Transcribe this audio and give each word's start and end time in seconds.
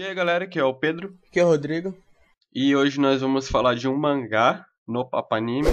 E 0.00 0.02
aí 0.02 0.14
galera, 0.14 0.44
aqui 0.46 0.58
é 0.58 0.64
o 0.64 0.72
Pedro. 0.72 1.14
Aqui 1.28 1.38
é 1.38 1.44
o 1.44 1.48
Rodrigo. 1.48 1.94
E 2.54 2.74
hoje 2.74 2.98
nós 2.98 3.20
vamos 3.20 3.50
falar 3.50 3.74
de 3.74 3.86
um 3.86 3.94
mangá 3.94 4.64
no 4.88 5.06
Papanime. 5.06 5.68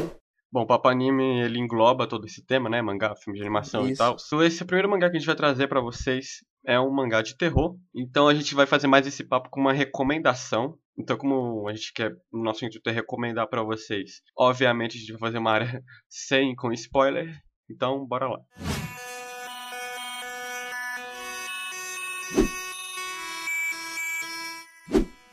Bom, 0.51 0.63
o 0.63 0.67
Papanime 0.67 1.39
ele 1.39 1.57
engloba 1.57 2.05
todo 2.05 2.25
esse 2.25 2.45
tema, 2.45 2.69
né? 2.69 2.81
Mangá, 2.81 3.15
filme 3.15 3.39
de 3.39 3.45
animação 3.45 3.83
Isso. 3.83 3.93
e 3.93 3.95
tal. 3.95 4.17
Então, 4.19 4.43
esse 4.43 4.65
primeiro 4.65 4.89
mangá 4.89 5.09
que 5.09 5.15
a 5.15 5.19
gente 5.19 5.27
vai 5.27 5.35
trazer 5.37 5.69
pra 5.69 5.79
vocês 5.79 6.43
é 6.65 6.77
um 6.77 6.91
mangá 6.91 7.21
de 7.21 7.37
terror. 7.37 7.77
Então 7.95 8.27
a 8.27 8.33
gente 8.33 8.53
vai 8.53 8.65
fazer 8.65 8.87
mais 8.87 9.07
esse 9.07 9.23
papo 9.23 9.49
com 9.49 9.61
uma 9.61 9.71
recomendação. 9.71 10.77
Então, 10.99 11.15
como 11.15 11.65
a 11.65 11.73
gente 11.73 11.93
quer, 11.93 12.11
o 12.29 12.43
nosso 12.43 12.65
intuito 12.65 12.89
é 12.89 12.91
recomendar 12.91 13.47
pra 13.47 13.63
vocês, 13.63 14.21
obviamente 14.37 14.97
a 14.97 14.99
gente 14.99 15.13
vai 15.13 15.21
fazer 15.21 15.37
uma 15.37 15.51
área 15.53 15.81
sem 16.09 16.53
com 16.53 16.73
spoiler. 16.73 17.33
Então, 17.69 18.05
bora 18.05 18.27
lá. 18.27 18.39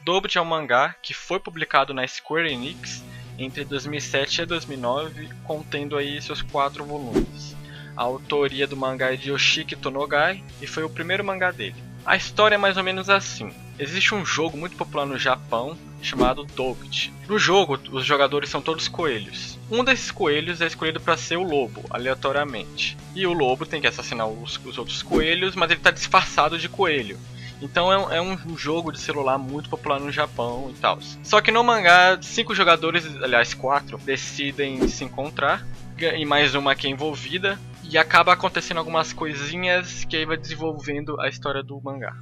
Dobut 0.04 0.36
é 0.36 0.40
um 0.40 0.44
mangá 0.44 0.94
que 1.00 1.14
foi 1.14 1.40
publicado 1.40 1.94
na 1.94 2.06
Square 2.06 2.52
Enix 2.52 3.02
entre 3.38 3.64
2007 3.64 4.42
e 4.42 4.44
2009, 4.44 5.30
contendo 5.44 5.96
aí 5.96 6.20
seus 6.20 6.42
quatro 6.42 6.84
volumes. 6.84 7.56
A 7.96 8.02
autoria 8.02 8.66
do 8.66 8.76
mangá 8.76 9.14
é 9.14 9.16
de 9.16 9.30
Yoshiki 9.30 9.74
Tonogai 9.74 10.44
e 10.60 10.66
foi 10.66 10.82
o 10.82 10.90
primeiro 10.90 11.24
mangá 11.24 11.50
dele. 11.50 11.82
A 12.04 12.16
história 12.16 12.56
é 12.56 12.58
mais 12.58 12.76
ou 12.76 12.82
menos 12.82 13.08
assim. 13.08 13.50
Existe 13.78 14.14
um 14.14 14.26
jogo 14.26 14.58
muito 14.58 14.76
popular 14.76 15.06
no 15.06 15.18
Japão 15.18 15.74
chamado 16.02 16.44
Dobut. 16.44 17.10
No 17.26 17.38
jogo, 17.38 17.80
os 17.90 18.04
jogadores 18.04 18.50
são 18.50 18.60
todos 18.60 18.88
coelhos. 18.88 19.58
Um 19.70 19.82
desses 19.82 20.10
coelhos 20.10 20.60
é 20.60 20.66
escolhido 20.66 21.00
para 21.00 21.16
ser 21.16 21.38
o 21.38 21.42
lobo, 21.42 21.82
aleatoriamente. 21.88 22.94
E 23.14 23.26
o 23.26 23.32
lobo 23.32 23.64
tem 23.64 23.80
que 23.80 23.86
assassinar 23.86 24.28
os, 24.28 24.60
os 24.62 24.76
outros 24.76 25.02
coelhos, 25.02 25.56
mas 25.56 25.70
ele 25.70 25.80
está 25.80 25.90
disfarçado 25.90 26.58
de 26.58 26.68
coelho. 26.68 27.18
Então 27.62 27.92
é 27.92 27.98
um, 27.98 28.12
é 28.12 28.20
um 28.20 28.56
jogo 28.56 28.92
de 28.92 29.00
celular 29.00 29.38
muito 29.38 29.68
popular 29.68 30.00
no 30.00 30.10
Japão 30.10 30.70
e 30.70 30.78
tal. 30.78 30.98
Só 31.22 31.40
que 31.40 31.50
no 31.50 31.62
mangá, 31.62 32.18
cinco 32.20 32.54
jogadores, 32.54 33.06
aliás 33.22 33.54
quatro, 33.54 33.98
decidem 33.98 34.86
se 34.88 35.04
encontrar 35.04 35.66
e 35.98 36.24
mais 36.24 36.54
uma 36.54 36.74
que 36.74 36.86
é 36.86 36.90
envolvida 36.90 37.58
e 37.88 37.96
acaba 37.96 38.32
acontecendo 38.32 38.78
algumas 38.78 39.12
coisinhas 39.12 40.04
que 40.04 40.16
aí 40.16 40.24
vai 40.24 40.36
desenvolvendo 40.36 41.20
a 41.20 41.28
história 41.28 41.62
do 41.62 41.80
mangá. 41.80 42.14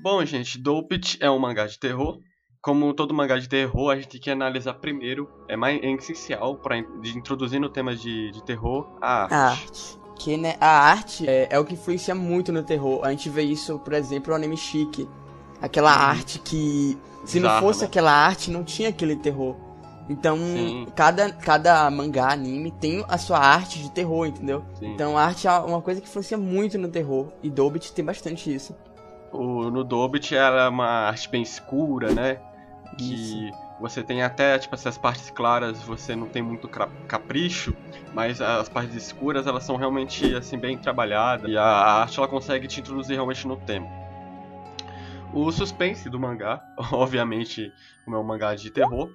Bom, 0.00 0.24
gente, 0.24 0.58
Dopit 0.58 1.18
é 1.20 1.30
um 1.30 1.38
mangá 1.38 1.66
de 1.66 1.78
terror. 1.78 2.20
Como 2.60 2.92
todo 2.92 3.14
mangá 3.14 3.38
de 3.38 3.48
terror, 3.48 3.90
a 3.90 3.96
gente 3.96 4.08
tem 4.08 4.20
que 4.20 4.30
analisar 4.30 4.74
primeiro, 4.74 5.28
é 5.48 5.56
mais 5.56 5.80
é 5.82 5.90
essencial 5.92 6.56
para 6.56 6.76
introduzir 6.76 7.60
no 7.60 7.68
tema 7.68 7.94
de, 7.94 8.30
de 8.32 8.44
terror 8.44 8.98
a 9.00 9.22
arte. 9.22 9.34
A 9.34 9.38
arte. 9.50 9.97
Que, 10.18 10.36
né, 10.36 10.56
a 10.60 10.68
arte 10.68 11.28
é, 11.28 11.48
é 11.50 11.58
o 11.58 11.64
que 11.64 11.74
influencia 11.74 12.14
muito 12.14 12.52
no 12.52 12.62
terror. 12.62 13.00
A 13.04 13.10
gente 13.10 13.30
vê 13.30 13.42
isso, 13.42 13.78
por 13.78 13.92
exemplo, 13.92 14.30
no 14.30 14.36
anime 14.36 14.56
chique. 14.56 15.08
Aquela 15.62 15.92
arte 15.92 16.38
que, 16.40 16.98
se 17.24 17.38
não 17.40 17.48
Bizarra, 17.48 17.60
fosse 17.60 17.80
né? 17.80 17.86
aquela 17.86 18.12
arte, 18.12 18.50
não 18.50 18.64
tinha 18.64 18.88
aquele 18.88 19.16
terror. 19.16 19.56
Então, 20.08 20.36
Sim. 20.38 20.86
cada, 20.96 21.30
cada 21.30 21.90
mangá, 21.90 22.32
anime, 22.32 22.70
tem 22.70 23.04
a 23.08 23.18
sua 23.18 23.38
arte 23.38 23.78
de 23.80 23.90
terror, 23.90 24.26
entendeu? 24.26 24.64
Sim. 24.78 24.92
Então, 24.92 25.18
a 25.18 25.24
arte 25.24 25.46
é 25.46 25.52
uma 25.52 25.82
coisa 25.82 26.00
que 26.00 26.08
influencia 26.08 26.38
muito 26.38 26.78
no 26.78 26.88
terror. 26.88 27.28
E 27.42 27.50
Dobit 27.50 27.92
tem 27.92 28.04
bastante 28.04 28.52
isso. 28.52 28.74
O, 29.32 29.70
no 29.70 29.84
Dobit 29.84 30.34
ela 30.34 30.64
é 30.64 30.68
uma 30.68 31.08
arte 31.08 31.28
bem 31.28 31.42
escura, 31.42 32.12
né? 32.12 32.40
Que 32.96 33.14
Isso. 33.14 33.67
Você 33.80 34.02
tem 34.02 34.22
até, 34.22 34.58
tipo, 34.58 34.74
essas 34.74 34.98
partes 34.98 35.30
claras 35.30 35.82
você 35.82 36.16
não 36.16 36.28
tem 36.28 36.42
muito 36.42 36.68
capricho, 36.68 37.76
mas 38.12 38.40
as 38.40 38.68
partes 38.68 38.94
escuras 38.94 39.46
elas 39.46 39.64
são 39.64 39.76
realmente, 39.76 40.34
assim, 40.34 40.58
bem 40.58 40.76
trabalhadas. 40.76 41.48
E 41.48 41.56
a, 41.56 41.64
arte 41.64 42.18
ela 42.18 42.28
consegue 42.28 42.66
te 42.66 42.80
introduzir 42.80 43.14
realmente 43.14 43.46
no 43.46 43.56
tema. 43.56 43.86
O 45.32 45.52
suspense 45.52 46.08
do 46.10 46.18
mangá, 46.18 46.60
obviamente, 46.92 47.70
como 48.04 48.16
é 48.16 48.20
um 48.20 48.24
mangá 48.24 48.54
de 48.54 48.70
terror. 48.70 49.12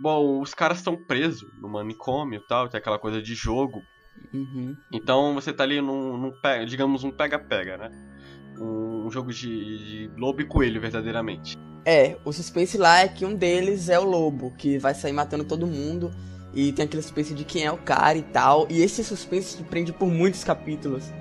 Bom, 0.00 0.40
os 0.40 0.54
caras 0.54 0.78
estão 0.78 0.96
presos 0.96 1.50
no 1.60 1.68
manicômio 1.68 2.40
e 2.40 2.46
tal, 2.46 2.68
tem 2.68 2.78
aquela 2.78 2.98
coisa 2.98 3.20
de 3.20 3.34
jogo. 3.34 3.82
Uhum. 4.32 4.76
Então 4.92 5.34
você 5.34 5.52
tá 5.52 5.64
ali 5.64 5.80
num, 5.80 6.16
num 6.16 6.32
digamos, 6.66 7.04
um 7.04 7.10
pega-pega, 7.10 7.76
né? 7.76 7.90
Um, 8.58 9.06
um 9.06 9.10
jogo 9.10 9.32
de, 9.32 10.08
de 10.08 10.10
lobo 10.16 10.40
e 10.40 10.46
coelho, 10.46 10.80
verdadeiramente. 10.80 11.58
É, 11.84 12.16
o 12.24 12.32
suspense 12.32 12.76
lá 12.76 13.00
é 13.00 13.08
que 13.08 13.24
um 13.24 13.34
deles 13.34 13.88
é 13.88 13.98
o 13.98 14.04
lobo, 14.04 14.52
que 14.56 14.78
vai 14.78 14.94
sair 14.94 15.12
matando 15.12 15.44
todo 15.44 15.66
mundo. 15.66 16.10
E 16.52 16.72
tem 16.72 16.84
aquele 16.84 17.02
suspense 17.02 17.32
de 17.32 17.44
quem 17.44 17.64
é 17.64 17.70
o 17.70 17.78
cara 17.78 18.18
e 18.18 18.22
tal. 18.22 18.66
E 18.68 18.82
esse 18.82 19.04
suspense 19.04 19.56
te 19.56 19.62
prende 19.62 19.92
por 19.92 20.08
muitos 20.08 20.42
capítulos. 20.42 21.12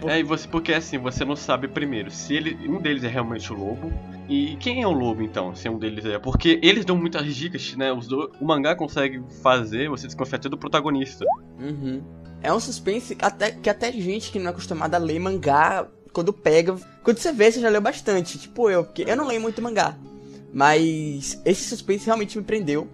Pô. 0.00 0.08
É, 0.08 0.20
e 0.20 0.22
você, 0.22 0.48
porque 0.48 0.72
assim, 0.72 0.98
você 0.98 1.24
não 1.24 1.36
sabe 1.36 1.68
primeiro 1.68 2.10
se 2.10 2.34
ele, 2.34 2.56
um 2.68 2.80
deles 2.80 3.04
é 3.04 3.08
realmente 3.08 3.52
o 3.52 3.56
lobo. 3.56 3.92
E 4.28 4.56
quem 4.56 4.82
é 4.82 4.86
o 4.86 4.92
lobo 4.92 5.22
então, 5.22 5.54
se 5.54 5.68
um 5.68 5.78
deles 5.78 6.04
é? 6.06 6.18
Porque 6.18 6.58
eles 6.62 6.84
dão 6.84 6.96
muitas 6.96 7.34
dicas, 7.34 7.74
né? 7.76 7.92
Os 7.92 8.08
do, 8.08 8.32
o 8.40 8.44
mangá 8.44 8.74
consegue 8.74 9.22
fazer 9.42 9.88
você 9.88 10.06
desconfiar 10.06 10.38
até 10.38 10.48
do 10.48 10.58
protagonista. 10.58 11.24
Uhum. 11.60 12.02
É 12.42 12.52
um 12.52 12.58
suspense 12.58 13.16
até, 13.20 13.52
que 13.52 13.70
até 13.70 13.92
gente 13.92 14.32
que 14.32 14.38
não 14.38 14.48
é 14.48 14.50
acostumada 14.50 14.96
a 14.96 15.00
ler 15.00 15.18
mangá, 15.18 15.88
quando 16.14 16.32
pega. 16.32 16.74
Quando 17.02 17.18
você 17.18 17.32
vê, 17.32 17.50
você 17.52 17.60
já 17.60 17.68
leu 17.68 17.82
bastante. 17.82 18.38
Tipo 18.38 18.70
eu, 18.70 18.84
porque 18.84 19.04
eu 19.06 19.16
não 19.16 19.26
leio 19.26 19.40
muito 19.40 19.60
mangá. 19.60 19.94
Mas 20.52 21.38
esse 21.44 21.68
suspense 21.68 22.06
realmente 22.06 22.38
me 22.38 22.44
prendeu. 22.44 22.88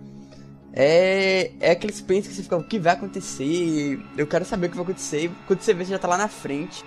É, 0.73 1.51
é 1.61 1.71
aquele 1.73 1.93
suspense 1.93 2.29
que 2.29 2.35
você 2.35 2.43
fica, 2.43 2.57
o 2.57 2.63
que 2.65 2.79
vai 2.79 2.95
acontecer? 2.95 4.01
Eu 4.17 4.27
quero 4.27 4.45
saber 4.45 4.67
o 4.67 4.71
que 4.71 4.77
vai 4.77 4.85
acontecer. 4.85 5.31
Quando 5.47 5.61
você 5.61 5.75
vê, 5.75 5.85
você 5.85 5.91
já 5.93 5.99
tá 5.99 6.09
lá 6.09 6.17
na 6.17 6.29
frente. 6.29 6.83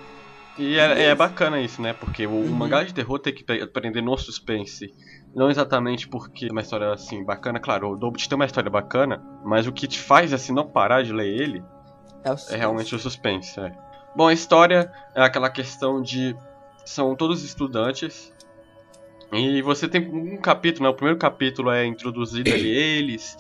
E 0.57 0.77
é, 0.77 1.05
é 1.05 1.15
bacana 1.15 1.59
isso, 1.61 1.81
né? 1.81 1.93
Porque 1.93 2.25
o, 2.25 2.31
Uhum. 2.31 2.49
mangá 2.49 2.83
de 2.83 2.93
terror 2.93 3.19
tem 3.19 3.33
que 3.33 3.43
pre- 3.43 3.65
prender 3.67 4.03
no 4.03 4.17
suspense. 4.17 4.93
Não 5.35 5.49
exatamente 5.49 6.07
porque 6.07 6.45
é 6.45 6.51
uma 6.51 6.61
história 6.61 6.93
assim 6.93 7.23
bacana, 7.23 7.59
claro, 7.59 7.89
o 7.91 7.95
Dobut 7.97 8.29
tem 8.29 8.35
uma 8.35 8.45
história 8.45 8.69
bacana, 8.69 9.21
mas 9.43 9.65
o 9.65 9.71
que 9.71 9.87
te 9.87 9.99
faz 9.99 10.31
assim 10.31 10.53
não 10.53 10.67
parar 10.67 11.03
de 11.03 11.11
ler 11.11 11.27
ele 11.27 11.63
É, 12.23 12.53
É 12.53 12.57
realmente 12.57 12.95
o 12.95 12.99
suspense, 12.99 13.59
é. 13.59 13.75
Bom, 14.15 14.27
a 14.27 14.33
história 14.33 14.91
é 15.15 15.21
aquela 15.23 15.49
questão 15.49 16.01
de. 16.01 16.35
São 16.85 17.15
todos 17.15 17.43
estudantes. 17.43 18.31
E 19.31 19.61
você 19.63 19.87
tem 19.87 20.07
um 20.07 20.37
capítulo, 20.37 20.83
né? 20.85 20.89
O 20.89 20.93
primeiro 20.93 21.17
capítulo 21.17 21.71
é 21.71 21.85
introduzido 21.85 22.51
ali 22.53 22.69
eles. 22.75 23.35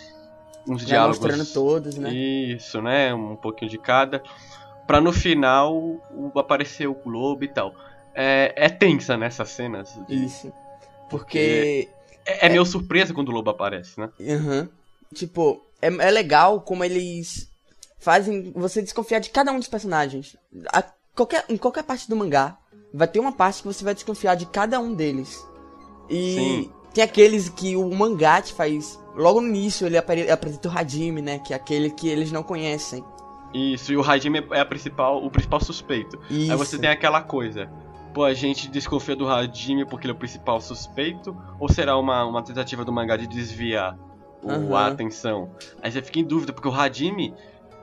Uns 0.67 0.81
Já 0.81 0.87
diálogos. 0.87 1.19
mostrando 1.19 1.45
todos, 1.53 1.95
né? 1.97 2.11
Isso, 2.13 2.81
né? 2.81 3.13
Um 3.13 3.35
pouquinho 3.35 3.69
de 3.69 3.77
cada. 3.77 4.23
Pra 4.87 4.99
no 4.99 5.11
final 5.13 5.75
o- 5.75 6.31
aparecer 6.35 6.87
o 6.87 6.93
globo 6.95 7.43
e 7.43 7.47
tal. 7.47 7.73
É, 8.15 8.53
é 8.55 8.69
tensa 8.69 9.15
nessas 9.17 9.49
cenas. 9.49 9.93
de- 10.07 10.25
Isso. 10.25 10.51
Porque. 11.09 11.89
É, 12.25 12.47
é 12.47 12.49
meio 12.49 12.65
surpresa 12.65 13.13
quando 13.13 13.29
o 13.29 13.31
lobo 13.33 13.49
aparece, 13.51 13.99
né? 13.99 14.09
Aham. 14.21 14.69
Tipo, 15.13 15.61
é, 15.81 15.87
é 15.87 16.09
legal 16.11 16.61
como 16.61 16.83
eles 16.83 17.51
fazem 18.03 18.51
você 18.55 18.81
desconfiar 18.81 19.19
de 19.19 19.29
cada 19.29 19.51
um 19.51 19.59
dos 19.59 19.67
personagens. 19.67 20.35
A- 20.71 20.83
qualquer, 21.15 21.45
em 21.49 21.57
qualquer 21.57 21.83
parte 21.83 22.09
do 22.09 22.15
mangá, 22.15 22.57
vai 22.93 23.07
ter 23.07 23.19
uma 23.19 23.31
parte 23.31 23.61
que 23.61 23.67
você 23.67 23.83
vai 23.83 23.93
desconfiar 23.93 24.35
de 24.35 24.45
cada 24.45 24.79
um 24.79 24.93
deles. 24.93 25.45
E 26.09 26.35
Sim. 26.35 26.71
tem 26.93 27.03
aqueles 27.03 27.49
que 27.49 27.75
o 27.75 27.89
mangá 27.95 28.41
te 28.41 28.53
faz. 28.53 28.99
Logo 29.15 29.39
no 29.41 29.47
início 29.47 29.85
ele 29.87 29.97
apare- 29.97 30.29
apresenta 30.29 30.67
o 30.69 30.77
Hajime, 30.77 31.21
né? 31.21 31.39
Que 31.39 31.53
é 31.53 31.55
aquele 31.55 31.89
que 31.89 32.07
eles 32.09 32.31
não 32.31 32.43
conhecem. 32.43 33.03
Isso, 33.53 33.93
e 33.93 33.97
o 33.97 34.01
Hajime 34.01 34.45
é 34.51 34.59
a 34.59 34.65
principal, 34.65 35.23
o 35.23 35.29
principal 35.29 35.61
suspeito. 35.61 36.19
Isso. 36.29 36.51
Aí 36.51 36.57
você 36.57 36.77
tem 36.77 36.89
aquela 36.89 37.21
coisa. 37.21 37.69
Pô, 38.13 38.23
a 38.23 38.33
gente 38.33 38.67
desconfia 38.69 39.15
do 39.15 39.27
Hajime 39.29 39.85
porque 39.85 40.05
ele 40.05 40.11
é 40.13 40.15
o 40.15 40.19
principal 40.19 40.59
suspeito? 40.59 41.35
Ou 41.59 41.69
será 41.71 41.97
uma, 41.97 42.25
uma 42.25 42.43
tentativa 42.43 42.83
do 42.83 42.91
mangá 42.91 43.15
de 43.15 43.27
desviar 43.27 43.97
o- 44.41 44.49
Aham. 44.51 44.75
a 44.75 44.87
atenção? 44.87 45.51
Aí 45.81 45.91
você 45.91 46.01
fica 46.01 46.19
em 46.19 46.23
dúvida, 46.23 46.51
porque 46.51 46.67
o 46.67 46.73
Hajime, 46.73 47.33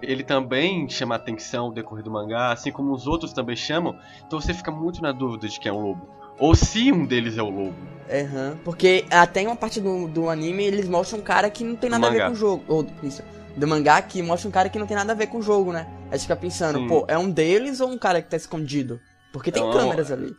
ele 0.02 0.24
também 0.24 0.88
chama 0.88 1.14
atenção 1.14 1.68
no 1.68 1.74
decorrer 1.74 2.04
do 2.04 2.10
mangá, 2.10 2.52
assim 2.52 2.72
como 2.72 2.92
os 2.92 3.06
outros 3.06 3.32
também 3.32 3.56
chamam. 3.56 3.98
Então 4.26 4.40
você 4.40 4.54
fica 4.54 4.70
muito 4.70 5.02
na 5.02 5.12
dúvida 5.12 5.48
de 5.48 5.58
quem 5.58 5.70
é 5.70 5.72
o 5.72 5.80
lobo. 5.80 6.08
Ou 6.38 6.54
se 6.54 6.90
um 6.90 7.04
deles 7.06 7.36
é 7.36 7.42
o 7.42 7.50
lobo. 7.50 7.76
Aham. 8.10 8.58
Porque 8.64 9.04
até 9.10 9.42
em 9.42 9.46
uma 9.46 9.56
parte 9.56 9.80
do, 9.80 10.08
do 10.08 10.28
anime 10.28 10.64
eles 10.64 10.88
mostram 10.88 11.20
um 11.20 11.22
cara 11.22 11.50
que 11.50 11.62
não 11.62 11.76
tem 11.76 11.90
nada 11.90 12.06
a 12.06 12.10
ver 12.10 12.24
com 12.26 12.32
o 12.32 12.36
jogo. 12.36 12.64
Ou, 12.66 12.86
isso. 13.02 13.22
Do 13.56 13.68
mangá 13.68 14.00
que 14.00 14.22
mostra 14.22 14.48
um 14.48 14.52
cara 14.52 14.68
que 14.68 14.78
não 14.78 14.86
tem 14.86 14.96
nada 14.96 15.12
a 15.12 15.16
ver 15.16 15.26
com 15.26 15.38
o 15.38 15.42
jogo, 15.42 15.72
né? 15.72 15.86
Aí 16.10 16.18
você 16.18 16.22
fica 16.22 16.36
pensando, 16.36 16.78
Sim. 16.78 16.88
pô, 16.88 17.04
é 17.08 17.18
um 17.18 17.30
deles 17.30 17.80
ou 17.80 17.90
um 17.90 17.98
cara 17.98 18.22
que 18.22 18.30
tá 18.30 18.36
escondido? 18.36 19.00
Porque 19.32 19.52
tem 19.52 19.62
Não, 19.62 19.70
câmeras 19.70 20.10
ali. 20.10 20.36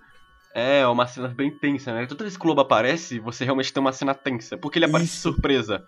É, 0.53 0.79
é 0.79 0.87
uma 0.87 1.07
cena 1.07 1.27
bem 1.29 1.51
tensa, 1.51 1.93
né? 1.93 2.05
Toda 2.07 2.23
vez 2.23 2.35
que 2.35 2.43
o 2.43 2.47
lobo 2.47 2.61
aparece, 2.61 3.19
você 3.19 3.45
realmente 3.45 3.71
tem 3.71 3.79
uma 3.79 3.93
cena 3.93 4.13
tensa. 4.13 4.57
Porque 4.57 4.79
ele 4.79 4.85
aparece 4.85 5.11
de 5.11 5.17
surpresa. 5.17 5.83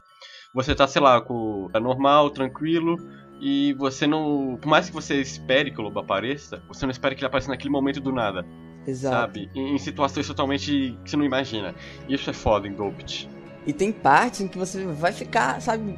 Você 0.53 0.75
tá, 0.75 0.87
sei 0.87 1.01
lá, 1.01 1.19
com 1.19 1.69
tá 1.73 1.79
normal, 1.79 2.29
tranquilo, 2.29 2.97
e 3.43 3.73
você 3.73 4.07
não. 4.07 4.57
Por 4.61 4.69
mais 4.69 4.87
que 4.87 4.93
você 4.95 5.19
espere 5.19 5.69
que 5.71 5.79
o 5.81 5.83
lobo 5.83 5.99
apareça, 5.99 6.63
você 6.67 6.85
não 6.85 6.91
espera 6.91 7.13
que 7.13 7.19
ele 7.21 7.27
apareça 7.27 7.49
naquele 7.49 7.69
momento 7.71 7.99
do 7.99 8.11
nada, 8.13 8.45
Exato. 8.87 9.15
sabe? 9.15 9.49
Em, 9.53 9.75
em 9.75 9.77
situações 9.77 10.25
totalmente 10.27 10.97
que 11.03 11.09
você 11.11 11.17
não 11.17 11.25
imagina. 11.25 11.75
Isso 12.07 12.29
é 12.29 12.33
foda 12.33 12.67
em 12.67 12.73
Dobit. 12.73 13.29
E 13.67 13.73
tem 13.73 13.91
partes 13.91 14.41
em 14.41 14.47
que 14.47 14.57
você 14.57 14.85
vai 14.85 15.11
ficar, 15.11 15.61
sabe, 15.61 15.97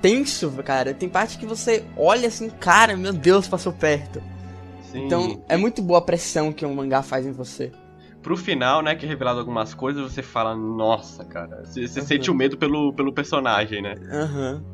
tenso, 0.00 0.50
cara. 0.64 0.94
Tem 0.94 1.08
parte 1.08 1.38
que 1.38 1.46
você 1.46 1.84
olha 1.96 2.28
assim, 2.28 2.48
cara, 2.50 2.96
meu 2.96 3.12
Deus, 3.12 3.46
passou 3.48 3.72
perto. 3.72 4.22
Sim. 4.90 5.06
Então 5.06 5.42
é 5.48 5.56
muito 5.56 5.82
boa 5.82 5.98
a 5.98 6.02
pressão 6.02 6.52
que 6.52 6.64
um 6.64 6.74
mangá 6.74 7.02
faz 7.02 7.26
em 7.26 7.32
você. 7.32 7.72
pro 8.22 8.36
final, 8.38 8.80
né, 8.82 8.94
que 8.94 9.04
é 9.04 9.08
revelado 9.08 9.38
algumas 9.38 9.74
coisas, 9.74 10.10
você 10.10 10.22
fala, 10.22 10.56
nossa, 10.56 11.24
cara. 11.26 11.62
Você, 11.64 11.86
você 11.86 12.00
Uhum. 12.00 12.06
sente 12.06 12.30
o 12.30 12.34
medo 12.34 12.56
pelo, 12.56 12.90
pelo 12.94 13.12
personagem, 13.12 13.82
né? 13.82 13.94
Aham. 14.10 14.64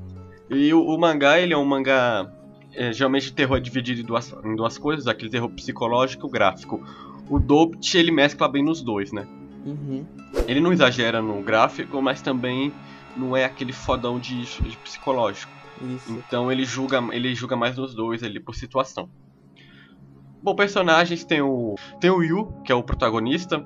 E 0.51 0.75
o, 0.75 0.85
o 0.85 0.99
mangá, 0.99 1.39
ele 1.39 1.55
é 1.55 1.57
um 1.57 1.65
mangá. 1.65 2.31
é, 2.75 2.93
geralmente 2.93 3.31
o 3.31 3.33
terror 3.33 3.57
é 3.57 3.61
dividido 3.61 4.01
em 4.01 4.05
duas, 4.05 4.33
em 4.45 4.57
duas 4.57 4.77
coisas, 4.77 5.07
aquele 5.07 5.31
terror 5.31 5.49
psicológico 5.51 6.27
e 6.27 6.29
o 6.29 6.31
gráfico. 6.31 6.83
O 7.29 7.39
Dopt, 7.39 7.97
ele 7.97 8.11
mescla 8.11 8.49
bem 8.49 8.65
nos 8.65 8.83
dois, 8.83 9.13
né? 9.13 9.27
Uhum. 9.65 10.05
Ele 10.49 10.61
não 10.61 10.73
exagera 10.73 11.23
no 11.23 11.43
gráfico, 11.43 12.01
mas 12.03 12.21
também 12.21 12.73
não 13.17 13.37
é 13.37 13.45
aquele 13.45 13.73
fodão 13.73 14.19
de, 14.19 14.45
de 14.45 14.77
psicológico. 14.79 15.53
Isso. 15.83 16.13
Então 16.13 16.51
ele 16.51 16.65
julga, 16.65 17.03
ele 17.13 17.35
julga 17.35 17.57
mais 17.57 17.77
nos 17.77 17.95
dois 17.95 18.23
ali 18.23 18.41
por 18.41 18.55
situação. 18.55 19.09
Bom, 20.43 20.55
personagens 20.55 21.25
tem 21.25 21.41
o 21.41 21.75
tem 22.01 22.11
o 22.11 22.23
Yu, 22.23 22.53
que 22.65 22.73
é 22.73 22.75
o 22.75 22.83
protagonista. 22.83 23.65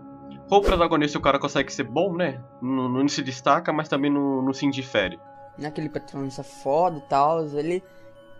O 0.50 0.60
protagonista 0.60 1.18
o 1.18 1.20
cara 1.22 1.38
consegue 1.38 1.72
ser 1.72 1.84
bom, 1.84 2.14
né? 2.14 2.40
Não, 2.60 2.88
não 2.88 3.08
se 3.08 3.22
destaca, 3.22 3.72
mas 3.72 3.88
também 3.88 4.10
não, 4.10 4.42
não 4.42 4.52
se 4.52 4.66
indifere. 4.66 5.18
Naquele 5.58 5.88
protagonista 5.88 6.42
foda 6.42 6.98
e 6.98 7.08
tal, 7.08 7.46
ele 7.58 7.82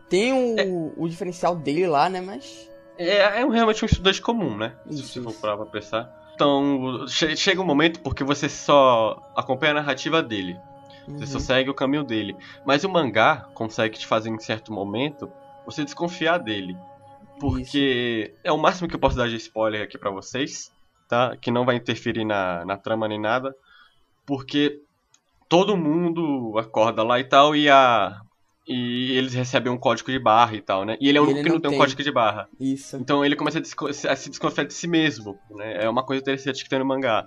tem 0.08 0.32
o, 0.32 0.92
o 0.96 1.08
diferencial 1.08 1.56
dele 1.56 1.86
lá, 1.86 2.08
né? 2.08 2.20
Mas. 2.20 2.68
É, 2.98 3.16
é 3.40 3.48
realmente 3.48 3.84
um 3.84 3.86
estudante 3.86 4.20
comum, 4.20 4.56
né? 4.56 4.76
Isso, 4.86 5.04
se 5.04 5.12
você 5.14 5.22
for 5.22 5.30
isso. 5.30 5.40
parar 5.40 5.56
pra 5.56 5.66
pensar. 5.66 6.08
Então, 6.34 7.06
che- 7.06 7.36
chega 7.36 7.60
um 7.60 7.64
momento 7.64 8.00
porque 8.02 8.24
você 8.24 8.48
só 8.48 9.16
acompanha 9.36 9.72
a 9.72 9.76
narrativa 9.76 10.22
dele. 10.22 10.58
Você 11.06 11.26
só 11.26 11.34
Uhum. 11.38 11.40
segue 11.44 11.70
o 11.70 11.74
caminho 11.74 12.02
dele. 12.02 12.36
Mas 12.64 12.82
o 12.82 12.88
mangá 12.88 13.44
consegue 13.54 13.98
te 13.98 14.06
fazer 14.06 14.30
em 14.30 14.38
certo 14.38 14.72
momento 14.72 15.30
você 15.64 15.84
desconfiar 15.84 16.38
dele. 16.38 16.74
Porque 17.38 18.34
é 18.42 18.50
o 18.52 18.58
máximo 18.58 18.88
que 18.88 18.94
eu 18.94 19.00
posso 19.00 19.16
dar 19.16 19.28
de 19.28 19.36
spoiler 19.36 19.82
aqui 19.82 19.98
pra 19.98 20.10
vocês, 20.10 20.70
tá? 21.08 21.36
Que 21.36 21.50
não 21.50 21.64
vai 21.64 21.76
interferir 21.76 22.24
na, 22.24 22.64
na 22.64 22.76
trama 22.76 23.06
nem 23.08 23.20
nada. 23.20 23.54
Porque 24.26 24.78
todo 25.54 25.76
mundo 25.76 26.58
acorda 26.58 27.04
lá 27.04 27.20
e 27.20 27.24
tal 27.24 27.54
e 27.54 27.70
a. 27.70 28.20
E 28.66 29.12
eles 29.12 29.34
recebem 29.34 29.70
um 29.70 29.76
código 29.76 30.10
de 30.10 30.18
barra 30.18 30.56
e 30.56 30.60
tal, 30.60 30.84
né? 30.84 30.96
E 30.98 31.08
ele 31.08 31.18
é 31.18 31.20
o 31.20 31.24
único 31.24 31.42
que 31.42 31.48
não 31.50 31.60
tem 31.60 31.70
um 31.70 31.76
código 31.76 32.02
de 32.02 32.10
barra. 32.10 32.48
Isso. 32.58 32.96
Então 32.96 33.24
ele 33.24 33.36
começa 33.36 33.58
a, 33.58 34.12
a 34.12 34.16
se 34.16 34.30
desconfiar 34.30 34.64
de 34.64 34.72
si 34.72 34.88
mesmo, 34.88 35.38
né? 35.50 35.84
É 35.84 35.88
uma 35.88 36.04
coisa 36.04 36.22
interessante 36.22 36.64
que 36.64 36.70
tem 36.70 36.78
no 36.78 36.84
mangá. 36.84 37.24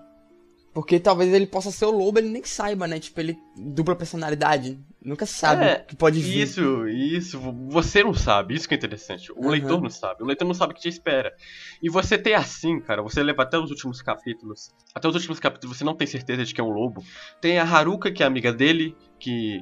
Porque 0.78 1.00
talvez 1.00 1.34
ele 1.34 1.48
possa 1.48 1.72
ser 1.72 1.86
o 1.86 1.90
lobo, 1.90 2.20
ele 2.20 2.30
nem 2.30 2.44
saiba, 2.44 2.86
né? 2.86 3.00
Tipo, 3.00 3.20
ele 3.20 3.36
dupla 3.56 3.96
personalidade. 3.96 4.80
Nunca 5.04 5.26
sabe 5.26 5.66
É, 5.66 5.80
que 5.80 5.96
pode 5.96 6.22
vir. 6.22 6.44
Isso, 6.44 6.88
isso. 6.88 7.40
Você 7.72 8.04
não 8.04 8.14
sabe, 8.14 8.54
isso 8.54 8.68
que 8.68 8.76
é 8.76 8.78
interessante. 8.78 9.32
O 9.32 9.40
Aham. 9.40 9.50
leitor 9.50 9.82
não 9.82 9.90
sabe. 9.90 10.22
O 10.22 10.28
leitor 10.28 10.46
não 10.46 10.54
sabe 10.54 10.74
o 10.74 10.76
que 10.76 10.82
te 10.84 10.90
espera. 10.90 11.34
E 11.82 11.90
você 11.90 12.16
ter 12.16 12.36
assim, 12.36 12.80
cara, 12.80 13.02
você 13.02 13.24
leva 13.24 13.42
até 13.42 13.58
os 13.58 13.72
últimos 13.72 14.04
capítulos. 14.04 14.70
Até 14.94 15.08
os 15.08 15.16
últimos 15.16 15.40
capítulos 15.40 15.76
você 15.76 15.84
não 15.84 15.96
tem 15.96 16.06
certeza 16.06 16.46
de 16.46 16.54
que 16.54 16.62
é 16.62 16.64
um 16.64 16.70
lobo. 16.70 17.04
Tem 17.42 17.58
a 17.58 17.64
Haruka, 17.64 18.12
que 18.12 18.22
é 18.22 18.28
amiga 18.28 18.54
dele, 18.54 18.96
que 19.20 19.60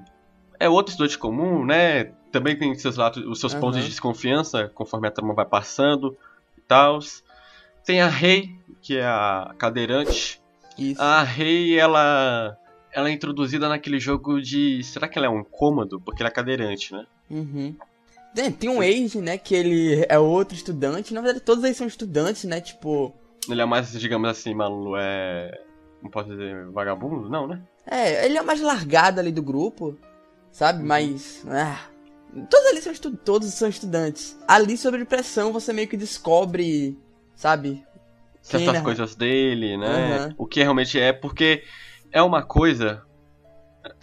é 0.59 0.67
outro 0.67 0.91
estudante 0.91 1.17
comum, 1.17 1.65
né? 1.65 2.11
Também 2.29 2.57
tem 2.57 2.75
seus 2.75 2.97
lados, 2.97 3.25
os 3.25 3.39
seus 3.39 3.53
pontos 3.53 3.77
Aham. 3.77 3.85
de 3.85 3.89
desconfiança 3.89 4.69
conforme 4.75 5.07
a 5.07 5.11
trama 5.11 5.33
vai 5.33 5.45
passando 5.45 6.13
e 6.57 6.61
tal. 6.61 6.99
Tem 7.85 8.01
a 8.01 8.09
Rei, 8.09 8.49
que 8.81 8.97
é 8.97 9.05
a 9.05 9.55
cadeirante. 9.57 10.43
Isso. 10.77 11.01
A 11.01 11.23
Rei, 11.23 11.79
ela. 11.79 12.57
Ela 12.91 13.09
é 13.09 13.11
introduzida 13.11 13.67
naquele 13.67 13.99
jogo 13.99 14.41
de. 14.41 14.81
Será 14.83 15.07
que 15.07 15.17
ela 15.17 15.27
é 15.27 15.29
um 15.29 15.43
cômodo? 15.43 15.99
Porque 15.99 16.21
ela 16.21 16.29
é 16.29 16.33
cadeirante, 16.33 16.93
né? 16.93 17.05
Uhum. 17.29 17.75
Tem, 18.33 18.51
tem 18.51 18.69
um 18.69 18.81
Age, 18.81 19.19
né? 19.19 19.37
Que 19.37 19.55
ele 19.55 20.05
é 20.09 20.19
outro 20.19 20.55
estudante. 20.55 21.13
Na 21.13 21.21
verdade, 21.21 21.43
todos 21.43 21.63
eles 21.63 21.77
são 21.77 21.87
estudantes, 21.87 22.43
né? 22.43 22.59
Tipo. 22.59 23.13
Ele 23.49 23.61
é 23.61 23.65
mais, 23.65 23.91
digamos 23.91 24.29
assim, 24.29 24.53
malu, 24.53 24.95
é. 24.97 25.51
Não 26.01 26.09
posso 26.09 26.29
dizer 26.29 26.65
vagabundo? 26.67 27.29
Não, 27.29 27.47
né? 27.47 27.61
É, 27.85 28.25
ele 28.25 28.37
é 28.37 28.41
mais 28.41 28.61
largado 28.61 29.19
ali 29.19 29.31
do 29.31 29.41
grupo, 29.41 29.97
sabe? 30.51 30.79
Uhum. 30.79 30.87
Mas. 30.87 31.45
Ah, 31.47 31.79
todos 32.49 32.67
ali 32.67 32.81
são, 32.81 32.91
estu 32.91 33.15
todos 33.15 33.53
são 33.53 33.69
estudantes. 33.69 34.37
Ali, 34.47 34.77
sobre 34.77 35.05
pressão, 35.05 35.53
você 35.53 35.71
meio 35.71 35.87
que 35.87 35.97
descobre, 35.97 36.97
sabe? 37.35 37.85
Certas 38.45 38.81
coisas 38.81 39.15
dele, 39.15 39.75
né? 39.77 40.17
Aham. 40.17 40.35
O 40.37 40.45
que 40.45 40.61
realmente 40.61 40.99
é, 40.99 41.11
porque 41.11 41.63
é 42.11 42.21
uma 42.21 42.43
coisa. 42.43 43.01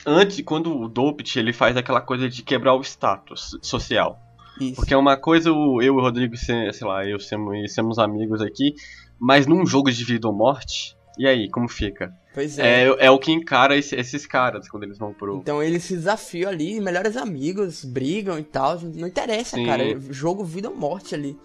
Antes, 0.07 0.41
quando 0.45 0.77
o 0.77 0.89
Dopt 0.89 1.39
ele 1.39 1.53
faz 1.53 1.77
aquela 1.77 2.01
coisa 2.01 2.29
de 2.29 2.43
quebrar 2.43 2.75
o 2.75 2.83
status 2.83 3.57
social. 3.63 4.19
Isso. 4.61 4.77
Porque 4.77 4.93
é 4.95 4.97
uma 4.97 5.17
coisa, 5.17 5.53
o- 5.53 5.81
eu 5.81 5.95
e 5.95 5.99
o 5.99 6.01
Rodrigo, 6.01 6.37
se- 6.37 6.73
sei 6.73 6.87
lá, 6.87 7.05
eu 7.07 7.19
somos, 7.19 7.75
somos 7.75 7.99
amigos 7.99 8.41
aqui, 8.41 8.75
mas 9.19 9.47
num 9.47 9.65
jogo 9.67 9.91
de 9.91 10.05
vida 10.05 10.29
ou 10.29 10.35
morte, 10.35 10.97
e 11.19 11.27
aí, 11.27 11.49
como 11.49 11.69
fica? 11.69 12.13
Pois 12.35 12.59
é. 12.59 12.85
É, 12.85 13.07
é 13.07 13.11
o 13.11 13.19
que 13.19 13.33
encara 13.33 13.77
esse- 13.77 13.95
esses 13.97 14.27
caras 14.27 14.69
quando 14.69 14.85
eles 14.85 14.99
vão 14.99 15.13
pro. 15.13 15.37
Então 15.37 15.63
eles 15.63 15.85
se 15.85 15.95
desafiam 15.95 16.51
ali, 16.51 16.81
melhores 16.81 17.17
amigos, 17.17 17.85
brigam 17.85 18.39
e 18.39 18.43
tal. 18.45 18.79
Não 18.81 19.09
interessa, 19.09 19.57
Sim. 19.57 19.67
cara. 19.67 19.83
é 19.85 19.97
Jogo 20.11 20.45
vida 20.45 20.69
ou 20.69 20.77
morte 20.77 21.15
ali. 21.15 21.37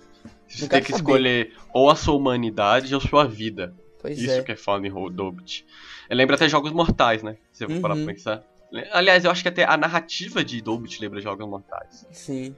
Você 0.47 0.67
tem 0.67 0.81
que 0.81 0.91
saber. 0.91 1.01
escolher 1.01 1.53
ou 1.73 1.89
a 1.89 1.95
sua 1.95 2.15
humanidade 2.15 2.94
ou 2.94 3.01
sua 3.01 3.25
vida. 3.25 3.73
Pois 4.01 4.17
Isso 4.19 4.31
é. 4.31 4.41
que 4.44 4.51
é 4.51 4.55
foda 4.55 4.88
em 4.88 5.11
Dobbit. 5.11 5.65
Lembra 6.09 6.35
até 6.35 6.47
Jogos 6.47 6.71
Mortais, 6.71 7.23
né? 7.23 7.38
Se 7.51 7.63
eu 7.65 7.69
for 7.69 7.81
parar 7.81 7.95
Uhum. 7.95 8.05
pra 8.05 8.13
pensar. 8.13 8.44
Aliás, 8.91 9.25
eu 9.25 9.31
acho 9.31 9.41
que 9.41 9.49
até 9.49 9.63
a 9.63 9.75
narrativa 9.77 10.44
de 10.44 10.61
Dobbit 10.61 11.01
lembra 11.01 11.19
Jogos 11.21 11.47
Mortais. 11.47 12.05
Sim. 12.11 12.55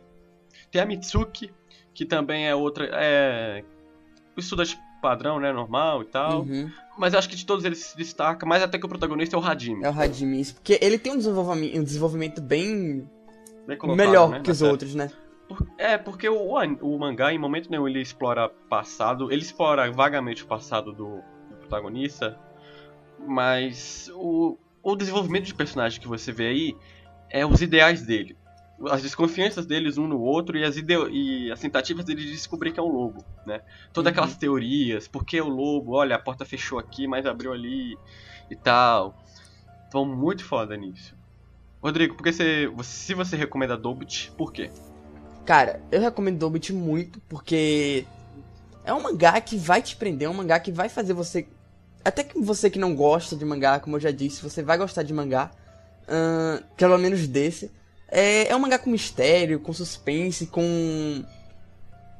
Tem 0.71 0.81
a 0.81 0.85
Mitsuki, 0.85 1.51
que 1.93 2.05
também 2.05 2.47
é 2.47 2.53
outra. 2.55 2.87
É. 2.91 3.63
Estudante 4.37 4.77
padrão, 5.01 5.39
né? 5.39 5.51
Normal 5.51 6.01
e 6.03 6.05
tal. 6.05 6.41
Uhum. 6.41 6.69
Mas 6.97 7.13
eu 7.13 7.19
acho 7.19 7.29
que 7.29 7.35
de 7.35 7.45
todos 7.45 7.63
eles 7.63 7.79
se 7.79 7.97
destaca, 7.97 8.45
mais 8.45 8.61
até 8.61 8.77
que 8.77 8.85
o 8.85 8.89
protagonista 8.89 9.35
é 9.35 9.39
o 9.39 9.41
Hajime. 9.43 9.83
É 9.85 9.89
o 9.89 9.93
Hajime. 9.93 10.41
isso, 10.41 10.55
Porque 10.55 10.77
ele 10.81 10.97
tem 10.99 11.13
um 11.13 11.17
desenvolvimento, 11.17 11.77
um 11.79 11.83
desenvolvimento 11.83 12.41
bem 12.41 13.09
Bem 13.65 13.77
melhor 13.95 14.29
né, 14.29 14.39
que 14.41 14.51
os 14.51 14.61
outros, 14.61 14.95
né? 14.95 15.09
É, 15.77 15.97
porque 15.97 16.27
o, 16.29 16.53
o 16.81 16.99
mangá, 16.99 17.33
em 17.33 17.37
momento 17.37 17.69
nenhum, 17.69 17.87
ele 17.87 18.01
explora 18.01 18.49
passado. 18.69 19.31
Ele 19.31 19.41
explora 19.41 19.91
vagamente 19.91 20.43
o 20.43 20.47
passado 20.47 20.91
do, 20.91 21.21
do 21.49 21.55
protagonista. 21.59 22.37
Mas 23.17 24.09
o, 24.13 24.57
o 24.83 24.95
desenvolvimento 24.95 25.45
de 25.45 25.53
personagem 25.53 25.99
que 25.99 26.07
você 26.07 26.31
vê 26.31 26.47
aí 26.47 26.77
é 27.29 27.45
os 27.45 27.61
ideais 27.61 28.05
dele. 28.05 28.37
As 28.89 29.01
desconfianças 29.01 29.65
deles 29.65 29.97
um 29.97 30.07
no 30.07 30.19
outro 30.21 30.57
e 30.57 30.63
as, 30.63 30.77
e 30.77 31.51
as 31.51 31.59
tentativas 31.59 32.05
dele 32.05 32.21
de 32.23 32.31
descobrir 32.31 32.71
que 32.71 32.79
é 32.79 32.83
um 32.83 32.87
lobo, 32.87 33.25
né? 33.45 33.61
Todas 33.91 34.07
Uhum. 34.09 34.11
aquelas 34.11 34.37
teorias, 34.37 35.05
por 35.05 35.25
que 35.25 35.39
o 35.41 35.49
lobo? 35.49 35.93
Olha, 35.95 36.15
a 36.15 36.19
porta 36.19 36.45
fechou 36.45 36.79
aqui, 36.79 37.05
mas 37.05 37.25
abriu 37.25 37.51
ali 37.51 37.97
e 38.49 38.55
tal. 38.55 39.13
Então, 39.87 40.05
muito 40.05 40.45
foda 40.45 40.77
nisso. 40.77 41.13
Rodrigo, 41.83 42.15
porque 42.15 42.31
você- 42.31 42.71
se 42.83 43.13
você 43.13 43.35
recomenda 43.35 43.77
Dobit, 43.77 44.31
por 44.37 44.53
quê? 44.53 44.71
Cara, 45.45 45.81
eu 45.91 45.99
recomendo 45.99 46.37
Dobit 46.37 46.71
muito 46.73 47.19
porque 47.27 48.05
é 48.83 48.93
um 48.93 49.01
mangá 49.01 49.39
que 49.41 49.57
vai 49.57 49.81
te 49.81 49.95
prender, 49.95 50.27
é 50.27 50.31
um 50.31 50.33
mangá 50.33 50.59
que 50.59 50.71
vai 50.71 50.89
fazer 50.89 51.13
você. 51.13 51.47
Até 52.03 52.23
que 52.23 52.39
você 52.39 52.69
que 52.69 52.79
não 52.79 52.95
gosta 52.95 53.35
de 53.35 53.45
mangá, 53.45 53.79
como 53.79 53.95
eu 53.97 53.99
já 53.99 54.11
disse, 54.11 54.41
você 54.41 54.63
vai 54.63 54.77
gostar 54.77 55.03
de 55.03 55.13
mangá. 55.13 55.51
ahn, 56.07 56.63
pelo 56.75 56.97
menos 56.97 57.27
desse. 57.27 57.71
É, 58.07 58.47
é 58.47 58.55
um 58.55 58.59
mangá 58.59 58.79
com 58.79 58.89
mistério, 58.89 59.59
com 59.59 59.73
suspense, 59.73 60.47
com. 60.47 61.23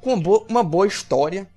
com 0.01 0.13
uma 0.13 0.21
boa, 0.21 0.45
uma 0.49 0.63
boa 0.63 0.85
história. 0.85 1.47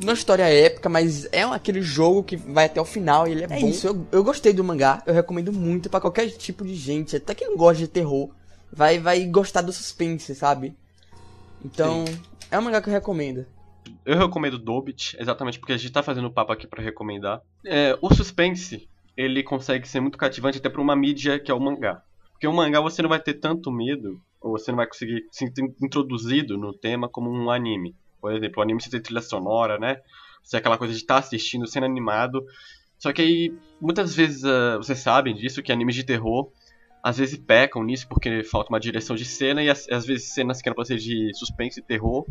Não 0.00 0.08
é 0.08 0.10
uma 0.12 0.18
história 0.18 0.44
épica, 0.44 0.88
mas 0.88 1.28
é 1.30 1.42
aquele 1.42 1.82
jogo 1.82 2.24
que 2.24 2.34
vai 2.34 2.64
até 2.64 2.80
o 2.80 2.84
final 2.86 3.28
e 3.28 3.32
ele 3.32 3.44
é, 3.44 3.46
bom. 3.46 3.68
Isso, 3.68 3.86
eu, 3.86 4.06
eu 4.10 4.24
gostei 4.24 4.52
do 4.52 4.64
mangá, 4.64 5.02
eu 5.06 5.12
recomendo 5.12 5.52
muito 5.52 5.90
pra 5.90 6.00
qualquer 6.00 6.28
tipo 6.30 6.64
de 6.64 6.74
gente, 6.74 7.16
até 7.16 7.34
quem 7.34 7.48
não 7.48 7.56
gosta 7.56 7.82
de 7.82 7.88
terror, 7.88 8.30
vai, 8.72 8.98
vai 8.98 9.22
gostar 9.26 9.60
do 9.60 9.72
suspense, 9.72 10.34
sabe? 10.34 10.74
Então, 11.64 12.04
é 12.50 12.58
um 12.58 12.62
mangá 12.62 12.80
que 12.80 12.88
eu 12.88 12.92
recomendo. 12.92 13.46
Eu 14.04 14.18
recomendo 14.18 14.58
Dobit, 14.58 15.16
exatamente 15.18 15.58
porque 15.58 15.72
a 15.72 15.76
gente 15.76 15.92
tá 15.92 16.02
fazendo 16.02 16.30
papo 16.30 16.52
aqui 16.52 16.66
pra 16.66 16.82
recomendar. 16.82 17.42
É, 17.64 17.96
o 18.00 18.12
suspense, 18.14 18.88
ele 19.16 19.42
consegue 19.42 19.88
ser 19.88 20.00
muito 20.00 20.18
cativante 20.18 20.58
até 20.58 20.68
pra 20.68 20.80
uma 20.80 20.96
mídia 20.96 21.38
que 21.38 21.50
é 21.50 21.54
o 21.54 21.60
mangá. 21.60 22.02
Porque 22.32 22.46
o 22.46 22.52
mangá 22.52 22.80
você 22.80 23.02
não 23.02 23.08
vai 23.08 23.20
ter 23.20 23.34
tanto 23.34 23.70
medo, 23.70 24.20
ou 24.40 24.52
você 24.52 24.70
não 24.70 24.76
vai 24.78 24.86
conseguir 24.86 25.26
ser 25.30 25.52
introduzido 25.82 26.56
no 26.56 26.72
tema 26.72 27.08
como 27.08 27.30
um 27.30 27.50
anime. 27.50 27.94
Por 28.20 28.32
exemplo, 28.32 28.60
o 28.60 28.62
anime 28.62 28.80
você 28.80 28.90
tem 28.90 29.00
trilha 29.00 29.20
sonora, 29.20 29.78
né? 29.78 30.00
Você 30.42 30.56
é 30.56 30.58
aquela 30.58 30.78
coisa 30.78 30.94
de 30.94 31.00
estar 31.00 31.18
assistindo, 31.18 31.66
sendo 31.66 31.84
animado. 31.84 32.44
Só 32.98 33.12
que 33.12 33.22
aí, 33.22 33.54
muitas 33.80 34.14
vezes, 34.14 34.44
ah, 34.44 34.78
vocês 34.78 34.98
sabem 34.98 35.34
disso, 35.34 35.62
que 35.62 35.72
animes 35.72 35.94
de 35.94 36.04
terror 36.04 36.50
às 37.02 37.18
vezes 37.18 37.38
pecam 37.38 37.82
nisso 37.82 38.06
porque 38.08 38.42
falta 38.44 38.70
uma 38.70 38.80
direção 38.80 39.16
de 39.16 39.24
cena 39.24 39.62
e 39.62 39.70
às, 39.70 39.86
vezes 40.06 40.32
cenas 40.32 40.60
que 40.60 40.68
eram 40.68 40.76
pra 40.76 40.84
ser 40.84 40.96
de 40.96 41.30
suspense 41.34 41.80
e 41.80 41.82
terror 41.82 42.26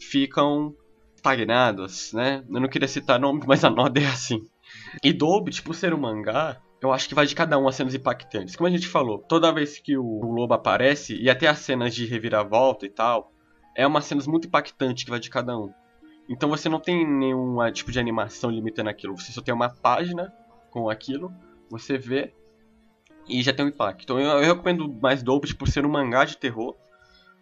ficam 0.00 0.74
estagnadas, 1.14 2.12
né? 2.12 2.44
Eu 2.48 2.60
não 2.60 2.68
queria 2.68 2.88
citar 2.88 3.18
nomes, 3.18 3.46
mas 3.46 3.64
a 3.64 3.70
nota 3.70 4.00
é 4.00 4.06
assim. 4.06 4.46
E 5.02 5.12
Dobit, 5.12 5.62
por 5.62 5.74
ser 5.74 5.92
um 5.94 5.98
mangá, 5.98 6.60
eu 6.80 6.92
acho 6.92 7.08
que 7.08 7.14
vai 7.14 7.26
de 7.26 7.34
cada 7.34 7.58
um 7.58 7.66
as 7.66 7.74
cenas 7.74 7.94
impactantes. 7.94 8.54
Como 8.54 8.68
a 8.68 8.70
gente 8.70 8.86
falou, 8.86 9.18
toda 9.18 9.52
vez 9.52 9.78
que 9.78 9.96
o, 9.96 10.04
o 10.04 10.32
lobo 10.32 10.54
aparece, 10.54 11.16
e 11.16 11.28
até 11.28 11.48
as 11.48 11.58
cenas 11.58 11.94
de 11.94 12.06
reviravolta 12.06 12.86
e 12.86 12.90
tal, 12.90 13.32
é 13.74 13.86
umas 13.86 14.04
cenas 14.04 14.26
muito 14.26 14.46
impactantes 14.46 15.04
que 15.04 15.10
vai 15.10 15.20
de 15.20 15.30
cada 15.30 15.58
um. 15.58 15.72
Então 16.28 16.48
você 16.48 16.68
não 16.68 16.80
tem 16.80 17.06
nenhum 17.06 17.60
ah, 17.60 17.70
tipo 17.70 17.92
de 17.92 18.00
animação 18.00 18.50
limitando 18.50 18.90
aquilo. 18.90 19.16
Você 19.16 19.32
só 19.32 19.40
tem 19.40 19.54
uma 19.54 19.68
página 19.68 20.32
com 20.70 20.90
aquilo, 20.90 21.32
você 21.70 21.96
vê 21.96 22.34
e 23.28 23.42
já 23.42 23.52
tem 23.52 23.64
um 23.64 23.68
impacto. 23.68 24.02
Então 24.02 24.18
eu, 24.18 24.28
eu 24.42 24.54
recomendo 24.54 24.88
mais 25.00 25.22
Dope 25.22 25.54
por 25.54 25.68
ser 25.68 25.84
um 25.84 25.88
mangá 25.88 26.24
de 26.24 26.36
terror, 26.36 26.74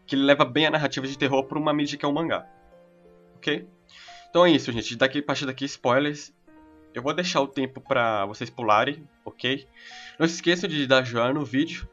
que 0.07 0.15
ele 0.15 0.25
leva 0.25 0.45
bem 0.45 0.67
a 0.67 0.71
narrativa 0.71 1.07
de 1.07 1.17
terror 1.17 1.45
para 1.45 1.59
uma 1.59 1.73
mídia 1.73 1.99
que 1.99 2.05
é 2.05 2.09
um 2.09 2.13
mangá. 2.13 2.47
Ok? 3.37 3.69
Então 4.31 4.45
é 4.45 4.51
isso, 4.51 4.73
gente. 4.73 4.97
Daqui 4.97 5.19
a 5.19 5.23
partir 5.23 5.47
daqui, 5.47 5.65
spoilers. 5.65 6.33
Eu 6.93 7.03
vou 7.03 7.13
deixar 7.13 7.41
o 7.41 7.49
tempo 7.49 7.81
para 7.81 8.25
vocês 8.27 8.49
pularem, 8.49 9.09
ok? 9.25 9.67
Não 10.17 10.29
se 10.29 10.37
esqueçam 10.37 10.71
de 10.71 10.87
dar 10.87 11.05
joinha 11.05 11.33
no 11.33 11.45
vídeo, 11.45 11.89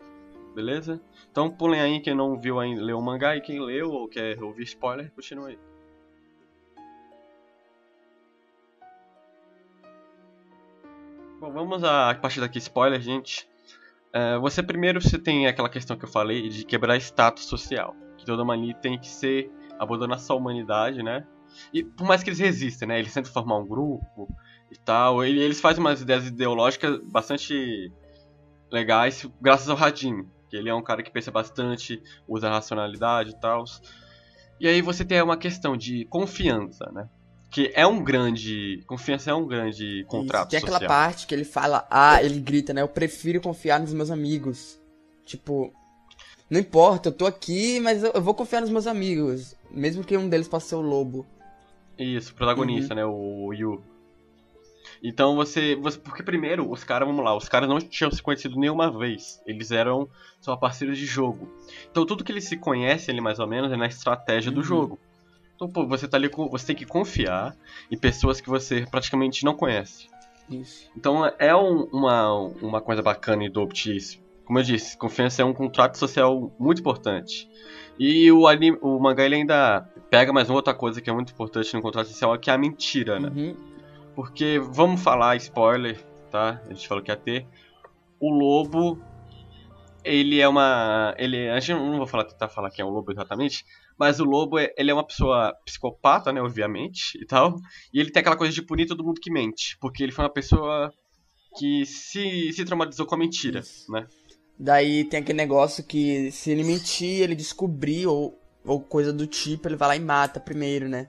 beleza? 0.53 1.01
Então 1.31 1.49
pulem 1.49 1.81
aí 1.81 1.99
quem 1.99 2.13
não 2.13 2.39
viu 2.39 2.59
ainda, 2.59 2.83
leu 2.83 2.99
o 2.99 3.01
mangá 3.01 3.35
e 3.35 3.41
quem 3.41 3.59
leu 3.59 3.89
ou 3.89 4.07
quer 4.07 4.41
ouvir 4.43 4.63
spoiler, 4.63 5.11
continua 5.11 5.47
aí. 5.47 5.57
Bom, 11.39 11.51
vamos 11.51 11.83
a 11.83 12.13
partir 12.13 12.39
daqui 12.39 12.59
spoiler, 12.59 13.01
gente. 13.01 13.49
É, 14.13 14.37
você 14.37 14.61
primeiro 14.61 15.01
você 15.01 15.17
tem 15.17 15.47
aquela 15.47 15.69
questão 15.69 15.97
que 15.97 16.05
eu 16.05 16.09
falei 16.09 16.49
de 16.49 16.65
quebrar 16.65 16.97
status 16.97 17.45
social, 17.45 17.95
que 18.17 18.25
toda 18.25 18.43
mania 18.43 18.73
tem 18.73 18.99
que 18.99 19.07
ser 19.07 19.49
abandonar 19.79 20.19
sua 20.19 20.35
humanidade, 20.35 21.01
né? 21.01 21.25
E 21.73 21.83
por 21.83 22.05
mais 22.05 22.23
que 22.23 22.29
eles 22.29 22.39
resistem, 22.39 22.87
né? 22.87 22.99
Eles 22.99 23.13
tentam 23.13 23.31
formar 23.31 23.57
um 23.57 23.65
grupo 23.65 24.27
e 24.69 24.77
tal, 24.77 25.25
e 25.25 25.39
eles 25.39 25.61
fazem 25.61 25.81
umas 25.81 26.01
ideias 26.01 26.27
ideológicas 26.27 26.99
bastante 27.05 27.91
legais, 28.71 29.27
graças 29.41 29.69
ao 29.69 29.75
Radin, 29.75 30.25
que 30.49 30.55
ele 30.55 30.69
é 30.69 30.73
um 30.73 30.81
cara 30.81 31.03
que 31.03 31.11
pensa 31.11 31.31
bastante, 31.31 32.01
usa 32.27 32.49
racionalidade 32.49 33.31
e 33.31 33.39
tal. 33.39 33.63
E 34.59 34.67
aí 34.67 34.81
você 34.81 35.03
tem 35.03 35.21
uma 35.21 35.37
questão 35.37 35.75
de 35.75 36.05
confiança, 36.05 36.89
né? 36.91 37.09
Que 37.51 37.71
é 37.75 37.85
um 37.85 38.01
grande. 38.01 38.81
Confiança 38.87 39.29
é 39.29 39.33
um 39.33 39.45
grande 39.45 40.05
contrato. 40.07 40.47
Isso, 40.47 40.51
tem 40.51 40.59
social. 40.61 40.77
aquela 40.77 40.89
parte 40.89 41.27
que 41.27 41.35
ele 41.35 41.43
fala, 41.43 41.85
ah, 41.89 42.23
ele 42.23 42.39
grita, 42.39 42.73
né? 42.73 42.81
Eu 42.81 42.87
prefiro 42.87 43.41
confiar 43.41 43.79
nos 43.79 43.93
meus 43.93 44.09
amigos. 44.09 44.79
Tipo, 45.25 45.73
não 46.49 46.59
importa, 46.59 47.09
eu 47.09 47.13
tô 47.13 47.25
aqui, 47.25 47.79
mas 47.81 48.03
eu, 48.03 48.21
vou 48.21 48.33
confiar 48.33 48.61
nos 48.61 48.69
meus 48.69 48.87
amigos. 48.87 49.55
Mesmo 49.69 50.03
que 50.03 50.15
um 50.15 50.29
deles 50.29 50.47
possa 50.47 50.69
ser 50.69 50.75
o 50.75 50.81
lobo. 50.81 51.25
Isso, 51.99 52.33
protagonista, 52.33 52.93
uhum. 52.93 52.99
né? 52.99 53.05
O 53.05 53.53
Yu. 53.53 53.83
Então 55.03 55.35
você, 55.35 55.75
você. 55.75 55.97
Porque 55.97 56.23
primeiro, 56.23 56.69
os 56.71 56.83
caras, 56.83 57.07
vamos 57.07 57.23
lá, 57.23 57.35
os 57.35 57.49
caras 57.49 57.67
não 57.67 57.79
tinham 57.79 58.11
se 58.11 58.21
conhecido 58.21 58.57
nenhuma 58.57 58.89
vez. 58.89 59.41
Eles 59.45 59.71
eram 59.71 60.07
só 60.39 60.55
parceiros 60.55 60.97
de 60.97 61.05
jogo. 61.05 61.49
Então 61.89 62.05
tudo 62.05 62.23
que 62.23 62.31
eles 62.31 62.45
se 62.45 62.55
conhecem 62.55 63.11
ali 63.11 63.21
mais 63.21 63.39
ou 63.39 63.47
menos 63.47 63.71
é 63.71 63.75
na 63.75 63.87
estratégia 63.87 64.49
uhum. 64.49 64.55
do 64.55 64.63
jogo. 64.63 64.99
Então, 65.61 65.69
pô, 65.69 65.85
você 65.85 66.07
tá 66.07 66.17
ali 66.17 66.27
com. 66.27 66.49
Você 66.49 66.65
tem 66.65 66.75
que 66.75 66.87
confiar 66.87 67.55
em 67.91 67.95
pessoas 67.95 68.41
que 68.41 68.49
você 68.49 68.83
praticamente 68.89 69.45
não 69.45 69.53
conhece. 69.53 70.07
Isso. 70.49 70.89
Então 70.97 71.23
é 71.37 71.55
um, 71.55 71.83
uma, 71.93 72.33
uma 72.61 72.81
coisa 72.81 73.03
bacana 73.03 73.43
e 73.43 73.49
do 73.49 73.69
isso. 73.71 74.19
Como 74.43 74.57
eu 74.57 74.63
disse, 74.63 74.97
confiança 74.97 75.43
é 75.43 75.45
um 75.45 75.53
contrato 75.53 75.99
social 75.99 76.51
muito 76.59 76.79
importante. 76.79 77.47
E 77.99 78.31
o, 78.31 78.47
anime, 78.47 78.75
o 78.81 78.99
mangá 78.99 79.23
ele 79.23 79.35
ainda 79.35 79.81
pega 80.09 80.33
mais 80.33 80.49
uma 80.49 80.55
outra 80.55 80.73
coisa 80.73 80.99
que 80.99 81.11
é 81.11 81.13
muito 81.13 81.31
importante 81.31 81.71
no 81.75 81.81
contrato 81.81 82.07
social, 82.07 82.37
que 82.39 82.49
é 82.49 82.53
a 82.53 82.57
mentira, 82.57 83.19
né? 83.19 83.29
Uhum. 83.29 83.55
Porque, 84.15 84.59
vamos 84.59 84.99
falar, 85.01 85.35
spoiler, 85.35 86.03
tá? 86.31 86.59
A 86.65 86.73
gente 86.73 86.87
falou 86.87 87.03
que 87.03 87.11
ia 87.11 87.15
ter. 87.15 87.45
O 88.19 88.31
lobo, 88.31 88.99
ele 90.03 90.41
é 90.41 90.47
uma. 90.47 91.13
Ele, 91.19 91.49
a 91.49 91.59
gente 91.59 91.77
não 91.77 91.97
vou 91.97 92.07
falar, 92.07 92.25
tentar 92.25 92.49
falar 92.49 92.71
que 92.71 92.81
é 92.81 92.85
um 92.85 92.89
lobo 92.89 93.11
exatamente, 93.11 93.63
mas 94.01 94.19
o 94.19 94.23
lobo, 94.23 94.57
é, 94.57 94.73
ele 94.75 94.89
é 94.89 94.93
uma 94.95 95.05
pessoa 95.05 95.53
psicopata, 95.63 96.33
né, 96.33 96.41
obviamente, 96.41 97.21
e 97.21 97.23
tal. 97.23 97.55
E 97.93 97.99
ele 97.99 98.09
tem 98.09 98.21
aquela 98.21 98.35
coisa 98.35 98.51
de 98.51 98.63
punir 98.63 98.87
todo 98.87 99.03
mundo 99.03 99.21
que 99.21 99.31
mente. 99.31 99.77
Porque 99.79 100.01
ele 100.01 100.11
foi 100.11 100.25
uma 100.25 100.33
pessoa 100.33 100.91
que 101.55 101.85
se, 101.85 102.51
se 102.51 102.65
traumatizou 102.65 103.05
com 103.05 103.13
a 103.13 103.17
mentira, 103.19 103.59
Isso. 103.59 103.91
né? 103.91 104.07
Daí 104.57 105.03
tem 105.03 105.19
aquele 105.19 105.37
negócio 105.37 105.83
que 105.83 106.31
se 106.31 106.49
ele 106.49 106.63
mentir, 106.63 107.21
ele 107.21 107.35
descobrir 107.35 108.07
ou, 108.07 108.41
ou 108.65 108.81
coisa 108.81 109.13
do 109.13 109.27
tipo, 109.27 109.67
ele 109.67 109.75
vai 109.75 109.89
lá 109.89 109.95
e 109.95 109.99
mata 109.99 110.39
primeiro, 110.39 110.89
né? 110.89 111.07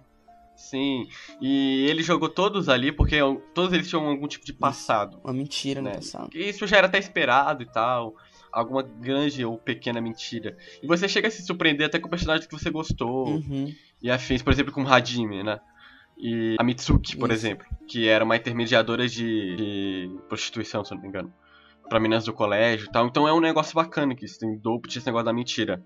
Sim, 0.55 1.09
e 1.41 1.87
ele 1.89 2.03
jogou 2.03 2.29
todos 2.29 2.69
ali 2.69 2.93
porque 2.93 3.17
todos 3.55 3.73
eles 3.73 3.89
tinham 3.89 4.07
algum 4.07 4.29
tipo 4.29 4.45
de 4.45 4.53
passado. 4.53 5.19
Uma 5.25 5.33
mentira 5.33 5.81
né? 5.81 5.93
no 5.93 5.97
passado. 5.97 6.29
Isso 6.35 6.67
já 6.67 6.77
era 6.77 6.89
até 6.89 6.99
esperado 6.99 7.63
e 7.63 7.67
tal 7.67 8.15
alguma 8.53 8.83
grande 8.83 9.45
ou 9.45 9.57
pequena 9.57 10.01
mentira. 10.01 10.57
E 10.83 10.87
você 10.87 11.09
chega 11.09 11.29
a 11.29 11.31
se 11.31 11.43
surpreender 11.43 11.87
até 11.87 11.99
com 11.99 12.07
o 12.07 12.11
personagem 12.11 12.47
que 12.47 12.53
você 12.53 12.71
gostou. 12.71 13.29
Uhum. 13.29 13.75
E 14.03 14.11
afins, 14.11 14.43
por 14.43 14.53
exemplo, 14.53 14.73
com 14.73 14.87
Hajime, 14.87 15.43
né? 15.43 15.59
E 16.19 16.57
a 16.59 16.63
Mitsuki, 16.63 17.17
por 17.17 17.31
Isso. 17.31 17.47
exemplo, 17.47 17.67
que 17.89 18.09
era 18.09 18.25
uma 18.25 18.37
intermediadora 18.37 19.09
de, 19.09 19.57
de, 19.57 20.19
prostituição, 20.29 20.85
se 20.85 20.95
não 20.95 21.01
me 21.01 21.09
engano. 21.09 21.33
Pra 21.89 21.99
meninas 21.99 22.25
do 22.25 22.33
colégio 22.33 22.87
e 22.87 22.93
tal. 22.93 23.07
Então 23.07 23.27
é 23.27 23.33
um 23.33 23.41
negócio 23.41 23.75
bacana 23.75 24.15
que 24.15 24.25
isso 24.25 24.39
tem 24.39 24.57
dope 24.57 24.89
esse 24.89 25.05
negócio 25.07 25.27
da 25.27 25.33
mentira. 25.33 25.83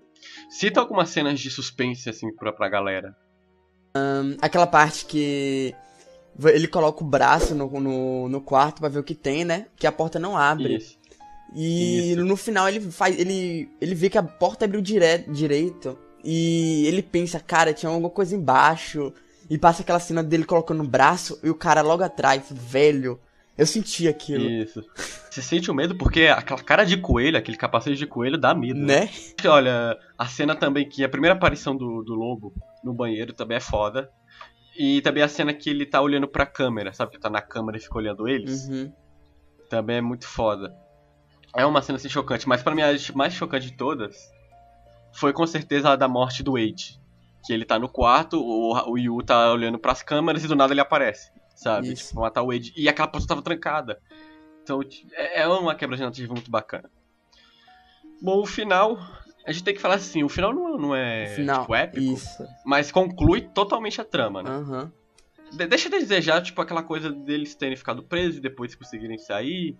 Cita 0.50 0.80
algumas 0.80 1.08
cenas 1.08 1.40
de 1.40 1.50
suspense, 1.50 2.10
assim, 2.10 2.34
pra, 2.34 2.52
pra 2.52 2.68
galera. 2.68 3.16
Um, 3.96 4.36
aquela 4.42 4.66
parte 4.66 5.06
que 5.06 5.74
ele 6.44 6.68
coloca 6.68 7.02
o 7.02 7.06
braço 7.06 7.54
no, 7.54 7.68
no, 7.80 8.28
no 8.28 8.40
quarto 8.40 8.80
para 8.80 8.90
ver 8.90 8.98
o 8.98 9.04
que 9.04 9.14
tem, 9.14 9.44
né? 9.44 9.66
Que 9.76 9.86
a 9.86 9.92
porta 9.92 10.18
não 10.18 10.36
abre. 10.36 10.76
Isso. 10.76 10.98
E 11.54 12.12
Isso. 12.12 12.24
no 12.24 12.36
final 12.36 12.68
ele 12.68 12.80
faz. 12.80 13.18
Ele, 13.18 13.68
ele 13.80 13.94
vê 13.94 14.10
que 14.10 14.18
a 14.18 14.22
porta 14.22 14.64
abriu 14.64 14.80
dire, 14.80 15.24
direito. 15.28 15.98
E 16.24 16.86
ele 16.86 17.02
pensa, 17.02 17.38
cara, 17.38 17.72
tinha 17.72 17.90
alguma 17.90 18.10
coisa 18.10 18.34
embaixo. 18.34 19.12
E 19.48 19.56
passa 19.56 19.82
aquela 19.82 20.00
cena 20.00 20.24
dele 20.24 20.44
colocando 20.44 20.82
o 20.82 20.88
braço 20.88 21.38
e 21.42 21.48
o 21.48 21.54
cara 21.54 21.80
logo 21.80 22.02
atrás, 22.02 22.44
velho. 22.50 23.20
Eu 23.56 23.64
senti 23.64 24.06
aquilo. 24.06 24.44
Isso. 24.44 24.84
Você 25.30 25.40
sente 25.40 25.70
o 25.70 25.74
medo 25.74 25.96
porque 25.96 26.26
aquela 26.26 26.62
cara 26.62 26.84
de 26.84 26.96
coelho, 26.96 27.38
aquele 27.38 27.56
capacete 27.56 27.96
de 27.96 28.06
coelho 28.06 28.36
dá 28.36 28.54
medo. 28.54 28.80
Né? 28.80 29.08
Olha, 29.46 29.96
a 30.18 30.26
cena 30.26 30.54
também 30.54 30.86
que 30.86 31.02
a 31.04 31.08
primeira 31.08 31.34
aparição 31.34 31.74
do, 31.74 32.02
do 32.02 32.14
lobo 32.14 32.52
no 32.84 32.92
banheiro 32.92 33.32
também 33.32 33.56
é 33.56 33.60
foda. 33.60 34.10
E 34.78 35.00
também 35.00 35.22
a 35.22 35.28
cena 35.28 35.54
que 35.54 35.70
ele 35.70 35.86
tá 35.86 36.02
olhando 36.02 36.28
pra 36.28 36.44
câmera, 36.44 36.92
sabe? 36.92 37.12
Que 37.12 37.20
tá 37.20 37.30
na 37.30 37.40
câmera 37.40 37.78
e 37.78 37.80
fica 37.80 37.96
olhando 37.96 38.28
eles. 38.28 38.68
Uhum. 38.68 38.92
Também 39.70 39.96
é 39.96 40.00
muito 40.02 40.26
foda. 40.26 40.74
É 41.56 41.64
uma 41.64 41.80
cena 41.80 41.96
assim 41.96 42.08
chocante, 42.08 42.46
mas 42.46 42.62
para 42.62 42.74
mim 42.74 42.82
a 42.82 42.92
mais 43.14 43.32
chocante 43.32 43.70
de 43.70 43.76
todas 43.76 44.30
foi 45.12 45.32
com 45.32 45.46
certeza 45.46 45.90
a 45.90 45.96
da 45.96 46.06
morte 46.06 46.42
do 46.42 46.52
Wade. 46.52 47.00
Que 47.44 47.52
ele 47.52 47.64
tá 47.64 47.78
no 47.78 47.88
quarto, 47.88 48.40
o, 48.40 48.90
o 48.90 48.98
Yu 48.98 49.22
tá 49.22 49.52
olhando 49.52 49.78
para 49.78 49.92
as 49.92 50.02
câmeras 50.02 50.44
e 50.44 50.48
do 50.48 50.56
nada 50.56 50.72
ele 50.74 50.80
aparece, 50.80 51.32
sabe? 51.54 51.92
Isso. 51.92 52.08
Tipo, 52.08 52.20
matar 52.20 52.42
o 52.42 52.48
Wade. 52.48 52.72
E 52.76 52.88
aquela 52.88 53.08
porta 53.08 53.26
tava 53.26 53.40
trancada. 53.40 54.00
Então 54.62 54.80
é, 55.12 55.42
é 55.42 55.48
uma 55.48 55.74
quebra 55.74 55.96
de 55.96 56.02
narrativa 56.02 56.34
muito 56.34 56.50
bacana. 56.50 56.90
Bom, 58.20 58.40
o 58.40 58.46
final. 58.46 58.98
A 59.46 59.52
gente 59.52 59.62
tem 59.62 59.74
que 59.74 59.80
falar 59.80 59.94
assim, 59.94 60.24
o 60.24 60.28
final 60.28 60.52
não, 60.52 60.76
não 60.76 60.94
é 60.94 61.28
final, 61.36 61.60
tipo, 61.60 61.74
épico, 61.76 62.02
isso. 62.02 62.44
mas 62.64 62.90
conclui 62.90 63.42
totalmente 63.42 64.00
a 64.00 64.04
trama, 64.04 64.42
né? 64.42 64.50
Uhum. 64.50 64.90
De 65.52 65.66
deixa 65.68 65.88
de 65.88 66.00
desejar, 66.00 66.42
tipo, 66.42 66.60
aquela 66.60 66.82
coisa 66.82 67.12
deles 67.12 67.54
terem 67.54 67.76
ficado 67.76 68.02
presos 68.02 68.38
e 68.38 68.40
depois 68.40 68.74
conseguirem 68.74 69.16
sair 69.16 69.78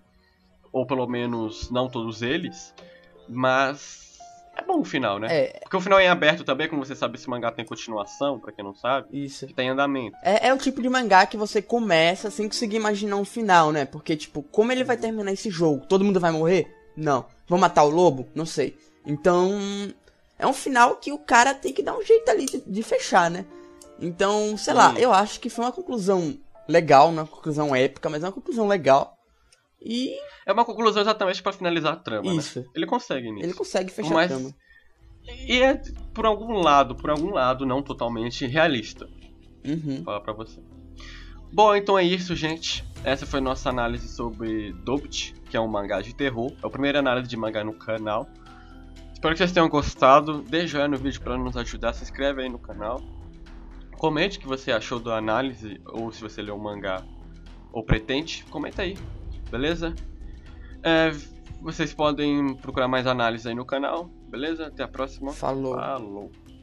ou 0.71 0.85
pelo 0.85 1.07
menos 1.07 1.69
não 1.71 1.89
todos 1.89 2.21
eles, 2.21 2.73
mas 3.27 4.07
é 4.57 4.63
bom 4.63 4.79
o 4.79 4.85
final, 4.85 5.19
né? 5.19 5.27
É. 5.29 5.59
Porque 5.61 5.77
o 5.77 5.81
final 5.81 5.99
é 5.99 6.05
em 6.05 6.09
aberto 6.09 6.43
também, 6.43 6.67
como 6.67 6.83
você 6.83 6.95
sabe, 6.95 7.15
esse 7.17 7.29
mangá 7.29 7.51
tem 7.51 7.63
continuação, 7.63 8.39
para 8.39 8.51
quem 8.51 8.65
não 8.65 8.73
sabe. 8.73 9.07
Isso. 9.11 9.45
Que 9.45 9.53
tá 9.53 9.61
em 9.61 9.69
andamento. 9.69 10.17
É, 10.23 10.47
é 10.47 10.53
o 10.53 10.57
tipo 10.57 10.81
de 10.81 10.89
mangá 10.89 11.27
que 11.27 11.37
você 11.37 11.61
começa 11.61 12.31
sem 12.31 12.47
conseguir 12.47 12.77
imaginar 12.77 13.17
um 13.17 13.25
final, 13.25 13.71
né? 13.71 13.85
Porque, 13.85 14.15
tipo, 14.15 14.41
como 14.41 14.71
ele 14.71 14.83
vai 14.83 14.97
terminar 14.97 15.31
esse 15.31 15.51
jogo? 15.51 15.85
Todo 15.85 16.03
mundo 16.03 16.19
vai 16.19 16.31
morrer? 16.31 16.73
Não. 16.95 17.25
Vão 17.47 17.59
matar 17.59 17.83
o 17.83 17.89
lobo? 17.89 18.27
Não 18.33 18.45
sei. 18.45 18.75
Então, 19.05 19.51
é 20.39 20.47
um 20.47 20.53
final 20.53 20.95
que 20.95 21.11
o 21.11 21.19
cara 21.19 21.53
tem 21.53 21.71
que 21.71 21.83
dar 21.83 21.95
um 21.95 22.03
jeito 22.03 22.29
ali 22.29 22.45
de, 22.45 22.59
de 22.59 22.83
fechar, 22.83 23.29
né? 23.29 23.45
Então, 23.99 24.57
sei 24.57 24.73
lá, 24.73 24.93
eu 24.97 25.13
acho 25.13 25.39
que 25.39 25.49
foi 25.49 25.65
uma 25.65 25.71
conclusão 25.71 26.35
legal, 26.67 27.09
uma 27.09 27.25
conclusão 27.25 27.75
épica, 27.75 28.09
mas 28.09 28.23
é 28.23 28.25
uma 28.27 28.31
conclusão 28.33 28.67
legal. 28.67 29.16
E. 29.81 30.15
É 30.45 30.51
uma 30.51 30.65
conclusão 30.65 31.01
exatamente 31.01 31.41
para 31.41 31.53
finalizar 31.53 31.93
a 31.93 31.95
trama. 31.95 32.31
Né? 32.31 32.37
Isso. 32.37 32.59
Né? 32.59 32.65
Ele 32.75 32.85
consegue 32.85 33.31
nisso. 33.31 33.45
Ele 33.45 33.53
consegue 33.53 33.91
fechar 33.91 34.13
Mas... 34.13 34.31
a 34.31 34.35
trama. 34.35 34.55
E 35.47 35.61
é, 35.61 35.81
por 36.13 36.25
algum 36.25 36.53
lado, 36.53 36.95
por 36.95 37.09
algum 37.09 37.31
lado, 37.31 37.65
não 37.65 37.83
totalmente 37.83 38.45
realista. 38.45 39.07
Uhum. 39.65 39.95
Vou 39.95 40.03
falar 40.05 40.21
pra 40.21 40.33
você. 40.33 40.61
Bom, 41.51 41.75
então 41.75 41.99
é 41.99 42.03
isso, 42.03 42.35
gente. 42.35 42.85
Essa 43.03 43.25
foi 43.25 43.41
nossa 43.41 43.69
análise 43.69 44.07
sobre 44.07 44.71
Dobt, 44.71 45.33
que 45.49 45.57
é 45.57 45.59
um 45.59 45.67
mangá 45.67 46.01
de 46.01 46.15
terror. 46.15 46.51
É 46.63 46.67
a 46.67 46.69
primeira 46.69 46.99
análise 46.99 47.27
de 47.27 47.35
mangá 47.35 47.63
no 47.63 47.73
canal. 47.73 48.27
Espero 49.13 49.33
que 49.33 49.39
vocês 49.39 49.51
tenham 49.51 49.67
gostado. 49.67 50.41
Dê 50.43 50.65
joinha 50.65 50.87
no 50.87 50.97
vídeo 50.97 51.21
para 51.21 51.37
nos 51.37 51.57
ajudar. 51.57 51.93
Se 51.93 52.03
inscreve 52.03 52.43
aí 52.43 52.49
no 52.49 52.59
canal. 52.59 53.01
Comente 53.97 54.37
o 54.37 54.41
que 54.41 54.47
você 54.47 54.71
achou 54.71 54.99
da 54.99 55.17
análise, 55.17 55.81
ou 55.85 56.11
se 56.11 56.21
você 56.21 56.41
leu 56.41 56.55
o 56.55 56.61
mangá 56.61 57.03
ou 57.73 57.83
pretende. 57.83 58.45
Comenta 58.49 58.83
aí 58.83 58.97
beleza? 59.49 59.93
É, 60.83 61.11
vocês 61.61 61.93
podem 61.93 62.55
procurar 62.55 62.87
mais 62.87 63.07
análises 63.07 63.47
aí 63.47 63.55
no 63.55 63.65
canal, 63.65 64.09
beleza? 64.29 64.67
Até 64.67 64.83
a 64.83 64.87
próxima. 64.87 65.31
Falou. 65.31 65.75
Falou. 65.75 66.31